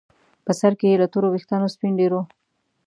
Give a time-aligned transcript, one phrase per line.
[0.45, 2.21] په سر کې یې له تورو ویښتانو سپین ډیر وو.